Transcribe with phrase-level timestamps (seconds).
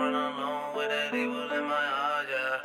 [0.00, 2.58] alone with that evil in my heart, yeah.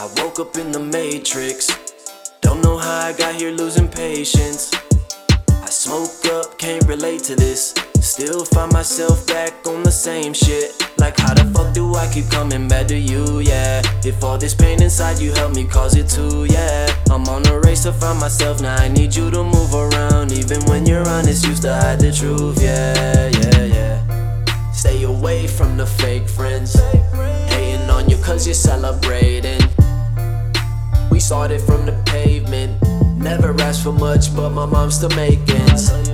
[0.00, 1.68] I woke up in the matrix.
[2.40, 4.72] Don't know how I got here losing patience.
[5.50, 7.74] I smoke up, can't relate to this.
[8.00, 10.74] Still find myself back on the same shit.
[10.98, 13.40] Like, how the fuck do I keep coming back to you?
[13.40, 13.82] Yeah.
[14.04, 16.88] If all this pain inside you help me cause it too, yeah.
[17.10, 20.32] I'm on a race to find myself, now I need you to move around.
[20.32, 24.72] Even when you're honest, used to hide the truth, yeah, yeah, yeah.
[24.72, 26.74] Stay away from the fake friends.
[27.50, 29.60] Hating on you cause you're celebrating.
[31.10, 32.82] We started from the pavement.
[33.18, 35.68] Never asked for much, but my mom's still making.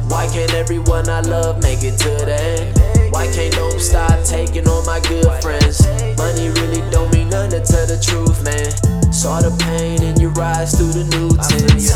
[0.09, 3.12] Why can't everyone I love make it to the end?
[3.12, 5.87] Why can't no stop taking all my good friends?
[6.17, 9.12] Money really don't mean nothing to tell the truth, man.
[9.12, 11.93] Saw the pain in your eyes through the new tints.